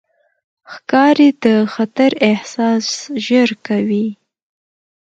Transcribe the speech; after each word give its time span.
ښکاري 0.73 1.29
د 1.43 1.45
خطر 1.73 2.11
احساس 2.29 2.85
ژر 3.25 3.49
کوي. 3.67 4.07